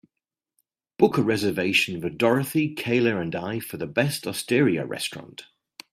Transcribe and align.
Book 0.97 1.19
a 1.19 1.21
reservation 1.21 2.01
for 2.01 2.09
dorothy, 2.09 2.73
kayla 2.73 3.21
and 3.21 3.35
I 3.35 3.59
for 3.59 3.77
the 3.77 3.85
best 3.85 4.25
osteria 4.25 4.83
restaurant 4.83 5.45